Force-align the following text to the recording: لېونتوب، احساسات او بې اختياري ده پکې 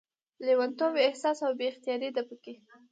لېونتوب، 0.45 0.93
احساسات 1.07 1.47
او 1.47 1.51
بې 1.57 1.65
اختياري 1.71 2.09
ده 2.15 2.21
پکې 2.29 2.53